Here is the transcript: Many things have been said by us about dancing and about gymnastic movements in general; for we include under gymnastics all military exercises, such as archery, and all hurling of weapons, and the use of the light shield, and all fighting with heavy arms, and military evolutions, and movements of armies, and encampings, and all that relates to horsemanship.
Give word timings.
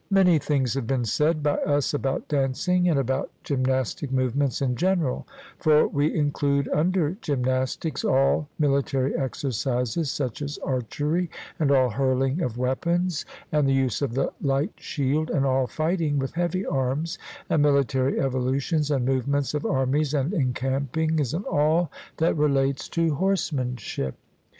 Many 0.09 0.39
things 0.39 0.73
have 0.73 0.87
been 0.87 1.05
said 1.05 1.43
by 1.43 1.57
us 1.59 1.93
about 1.93 2.27
dancing 2.27 2.89
and 2.89 2.97
about 2.97 3.29
gymnastic 3.43 4.11
movements 4.11 4.59
in 4.59 4.75
general; 4.75 5.27
for 5.59 5.87
we 5.87 6.11
include 6.11 6.67
under 6.69 7.11
gymnastics 7.21 8.03
all 8.03 8.49
military 8.57 9.13
exercises, 9.15 10.09
such 10.09 10.41
as 10.41 10.57
archery, 10.63 11.29
and 11.59 11.69
all 11.69 11.91
hurling 11.91 12.41
of 12.41 12.57
weapons, 12.57 13.27
and 13.51 13.67
the 13.69 13.75
use 13.75 14.01
of 14.01 14.15
the 14.15 14.33
light 14.41 14.73
shield, 14.77 15.29
and 15.29 15.45
all 15.45 15.67
fighting 15.67 16.17
with 16.17 16.33
heavy 16.33 16.65
arms, 16.65 17.19
and 17.47 17.61
military 17.61 18.19
evolutions, 18.19 18.89
and 18.89 19.05
movements 19.05 19.53
of 19.53 19.67
armies, 19.67 20.15
and 20.15 20.33
encampings, 20.33 21.31
and 21.31 21.45
all 21.45 21.91
that 22.17 22.35
relates 22.35 22.89
to 22.89 23.13
horsemanship. 23.13 24.15